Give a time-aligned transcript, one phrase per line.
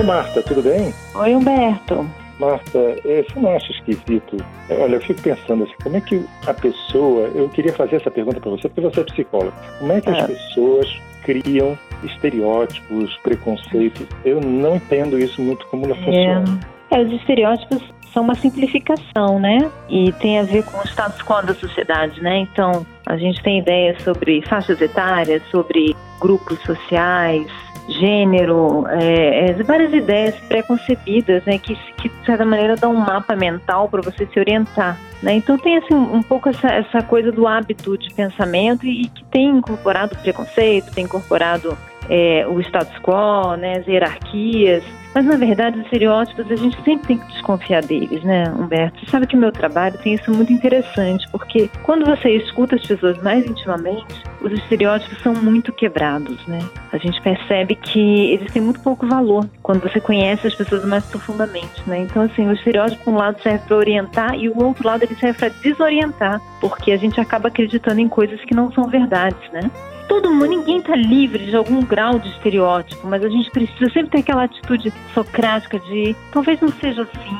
[0.00, 0.94] Ô Marta, tudo bem?
[1.14, 2.08] Oi, Humberto.
[2.38, 4.38] Marta, eh, você não acha esquisito?
[4.70, 7.28] Olha, eu fico pensando assim, como é que a pessoa.
[7.34, 9.52] Eu queria fazer essa pergunta para você, porque você é psicóloga.
[9.78, 10.26] Como é que as Ah.
[10.26, 10.88] pessoas
[11.22, 14.06] criam estereótipos, preconceitos?
[14.24, 16.58] Eu não entendo isso muito como ela funciona.
[16.90, 17.82] É, os estereótipos
[18.14, 19.70] são uma simplificação, né?
[19.90, 22.38] E tem a ver com o status quo da sociedade, né?
[22.38, 27.46] Então, a gente tem ideias sobre faixas etárias, sobre grupos sociais,
[27.90, 31.58] gênero, é, é, várias ideias preconcebidas, né?
[31.58, 34.98] Que, que, de certa maneira, dão um mapa mental para você se orientar.
[35.22, 35.34] Né?
[35.34, 39.22] Então tem assim um pouco essa, essa coisa do hábito de pensamento e, e que
[39.24, 41.76] tem incorporado preconceito, tem incorporado
[42.10, 44.82] é, o status quo, né, as hierarquias.
[45.14, 49.00] Mas, na verdade, os estereótipos, a gente sempre tem que desconfiar deles, né, Humberto?
[49.00, 52.86] Você sabe que o meu trabalho tem isso muito interessante, porque quando você escuta as
[52.86, 56.60] pessoas mais intimamente, os estereótipos são muito quebrados, né?
[56.92, 61.04] A gente percebe que eles têm muito pouco valor quando você conhece as pessoas mais
[61.06, 61.98] profundamente, né?
[62.02, 65.16] Então, assim, o estereótipo, por um lado, serve para orientar e o outro lado, ele
[65.16, 69.68] serve para desorientar, porque a gente acaba acreditando em coisas que não são verdades, né?
[70.10, 74.10] Todo mundo, ninguém está livre de algum grau de estereótipo, mas a gente precisa sempre
[74.10, 77.36] ter aquela atitude socrática de talvez não seja assim,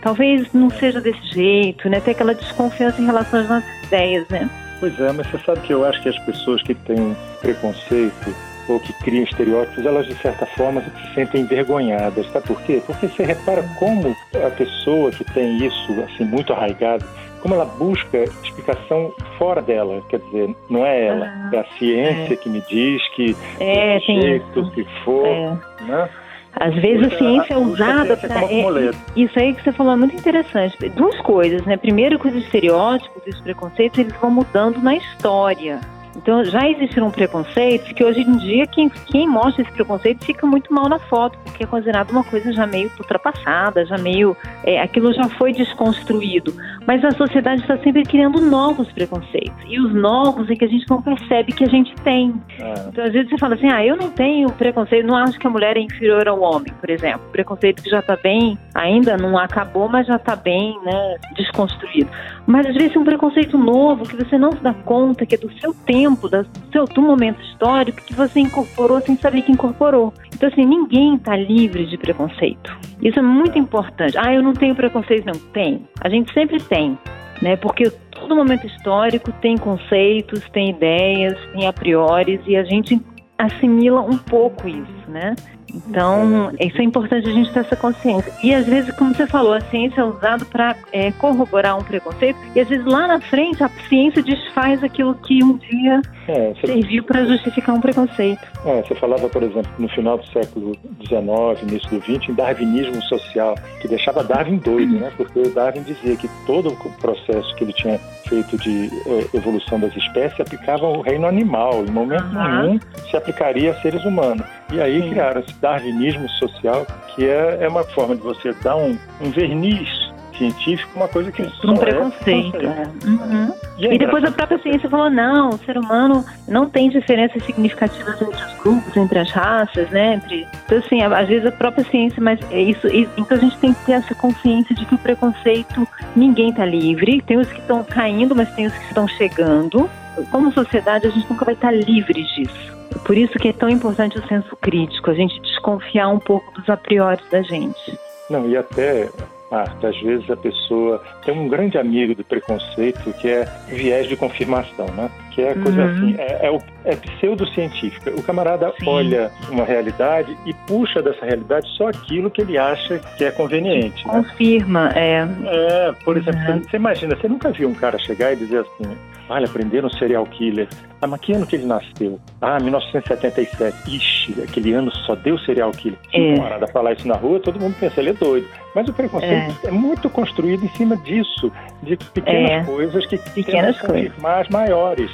[0.00, 2.00] talvez não seja desse jeito, né?
[2.00, 4.48] Ter aquela desconfiança em relação às nossas ideias, né?
[4.80, 8.34] Pois é, mas você sabe que eu acho que as pessoas que têm preconceito
[8.68, 12.26] ou que criam estereótipos, elas de certa forma se sentem envergonhadas.
[12.32, 12.82] Sabe por quê?
[12.86, 17.04] Porque você repara como a pessoa que tem isso assim muito arraigado,
[17.44, 22.32] como ela busca explicação fora dela, quer dizer, não é ela, Ah, é a ciência
[22.32, 22.36] é.
[22.36, 24.70] que me diz que É, do tem jeito isso.
[24.70, 25.56] que for, É.
[25.82, 26.08] né?
[26.56, 28.38] Às vezes a Busca- ciência é usada para.
[28.46, 28.96] amuleto.
[29.14, 30.88] isso aí que você falou é muito interessante.
[30.88, 31.76] Duas coisas, né?
[31.76, 35.80] Primeiro, que os estereótipos e os preconceitos eles vão mudando na história.
[36.16, 40.72] Então já existiram preconceitos que hoje em dia quem, quem mostra esse preconceito fica muito
[40.72, 44.36] mal na foto, porque é considerado uma coisa já meio ultrapassada, já meio.
[44.62, 46.54] é, aquilo já foi desconstruído.
[46.86, 49.54] Mas a sociedade está sempre criando novos preconceitos.
[49.68, 52.34] E os novos é que a gente não percebe que a gente tem.
[52.60, 55.46] Ah, Então, às vezes você fala assim, ah, eu não tenho preconceito, não acho que
[55.46, 57.20] a mulher é inferior ao homem, por exemplo.
[57.32, 62.08] Preconceito que já está bem, ainda não acabou, mas já está bem, né, desconstruído.
[62.46, 65.38] Mas às vezes é um preconceito novo que você não se dá conta que é
[65.38, 70.12] do seu tempo, do seu do momento histórico que você incorporou sem saber que incorporou.
[70.34, 72.76] Então, assim, ninguém está livre de preconceito.
[73.00, 74.16] Isso é muito importante.
[74.18, 75.38] Ah, eu não tenho preconceito, não.
[75.52, 75.86] Tem.
[76.00, 76.98] A gente sempre tem,
[77.40, 77.56] né?
[77.56, 83.00] Porque todo momento histórico tem conceitos, tem ideias, tem a priori e a gente
[83.38, 85.34] assimila um pouco isso, né?
[85.74, 88.32] Então, isso é importante a gente ter essa consciência.
[88.42, 90.76] E às vezes, como você falou, a ciência é usada para
[91.18, 95.56] corroborar um preconceito, e às vezes lá na frente a ciência desfaz aquilo que um
[95.56, 98.40] dia é, você, serviu para justificar um preconceito.
[98.64, 103.02] é, você falava, por exemplo, no final do século XIX, início do XX, em darwinismo
[103.02, 105.12] social, que deixava Darwin doido, né?
[105.16, 107.98] Porque Darwin dizia que todo o processo que ele tinha
[108.28, 112.62] feito de eh, evolução das espécies aplicava ao reino animal, em momento Aham.
[112.62, 112.80] nenhum
[113.10, 114.46] se aplicaria a seres humanos.
[114.74, 118.98] E aí criaram esse darwinismo social, que é, é uma forma de você dar um,
[119.20, 119.88] um verniz
[120.36, 122.50] científico, uma coisa que só Um é preconceito.
[122.50, 123.04] preconceito.
[123.04, 123.08] é.
[123.08, 123.54] Uhum.
[123.78, 127.44] E, é E depois a própria ciência falou, não, o ser humano não tem diferenças
[127.44, 130.14] significativas entre os grupos, entre as raças, né?
[130.14, 130.44] Entre...
[130.66, 133.84] Então, assim, às vezes a própria ciência, mas é isso, então a gente tem que
[133.84, 135.86] ter essa consciência de que o preconceito,
[136.16, 139.88] ninguém está livre, tem os que estão caindo, mas tem os que estão chegando.
[140.32, 142.74] Como sociedade, a gente nunca vai estar livre disso.
[143.04, 146.68] Por isso que é tão importante o senso crítico, a gente desconfiar um pouco dos
[146.68, 147.98] a priori da gente.
[148.30, 149.10] Não, e até,
[149.50, 154.16] Marta, às vezes a pessoa tem um grande amigo do preconceito que é viés de
[154.16, 155.10] confirmação, né?
[155.34, 155.90] Que é coisa Uhum.
[155.90, 156.58] assim, é, é,
[156.92, 158.10] é pseudocientífica.
[158.12, 158.88] O camarada Sim.
[158.88, 164.06] olha uma realidade e puxa dessa realidade só aquilo que ele acha que é conveniente,
[164.06, 164.12] né?
[164.12, 165.26] Confirma, é.
[165.46, 166.58] É, por exemplo, Uhum.
[166.62, 168.96] você, você imagina, você nunca viu um cara chegar e dizer assim,
[169.28, 170.68] olha, prenderam um serial killer.
[171.02, 172.18] Ah, mas que ano que ele nasceu?
[172.40, 173.76] Ah, 1977.
[173.96, 175.98] Ixi, aquele ano só deu serial killer.
[176.10, 176.32] Se É.
[176.32, 178.46] o camarada falar isso na rua, todo mundo pensa, ele é doido.
[178.74, 182.64] Mas o preconceito é, muito construído em cima disso, de pequenas É.
[182.64, 185.10] coisas que Pequenas tentam confirmar as maiores.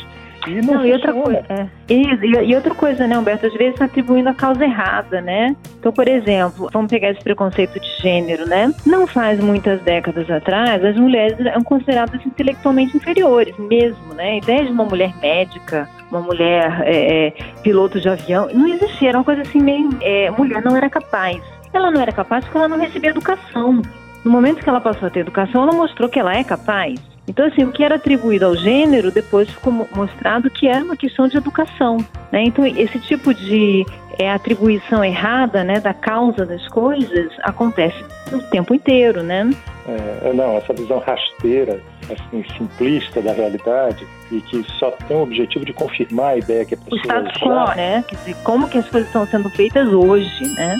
[0.47, 1.67] E não, Não, e outra coisa, é.
[1.89, 2.03] E,
[2.51, 3.47] e outra coisa, né, Humberto?
[3.47, 5.55] Às vezes tá atribuindo a causa errada, né?
[5.79, 8.73] Então, por exemplo, vamos pegar esse preconceito de gênero, né?
[8.87, 14.31] Não faz muitas décadas atrás, as mulheres eram consideradas intelectualmente inferiores, mesmo, né?
[14.31, 17.31] A ideia de uma mulher médica, uma mulher é, é,
[17.63, 19.91] piloto de avião, não existia, era uma coisa assim meio.
[20.01, 21.41] É, mulher não era capaz.
[21.73, 23.81] Ela não era capaz porque ela não recebia educação.
[24.25, 27.10] No momento que ela passou a ter educação, ela mostrou que ela é capaz.
[27.31, 31.29] Então, assim, o que era atribuído ao gênero, depois ficou mostrado que era uma questão
[31.29, 31.99] de educação.
[32.33, 32.43] Né?
[32.43, 33.87] Então, esse tipo de
[34.19, 39.49] é, atribuição errada né, da causa das coisas acontece o tempo inteiro, né?
[39.87, 41.81] É, não, essa visão rasteira,
[42.11, 46.75] assim, simplista da realidade e que só tem o objetivo de confirmar a ideia que
[46.75, 47.01] a pessoa...
[47.01, 48.05] O status quo, né?
[48.09, 50.77] Quer dizer, como que as coisas estão sendo feitas hoje, né?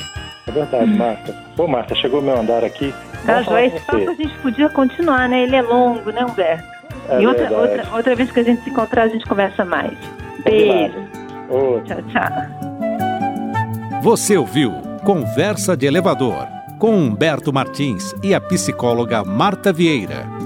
[0.51, 1.35] É verdade, Marta.
[1.57, 2.93] Ô, Marta, chegou meu andar aqui.
[3.25, 5.45] Tá, Joia, esse papo a gente podia continuar, né?
[5.45, 6.65] Ele é longo, né, Humberto?
[7.09, 9.97] É e outra, outra, outra vez que a gente se encontrar, a gente conversa mais.
[10.43, 10.95] Beijo.
[11.85, 12.33] Tchau, tchau.
[14.03, 14.73] Você ouviu
[15.05, 16.49] Conversa de Elevador
[16.79, 20.40] com Humberto Martins e a psicóloga Marta Vieira.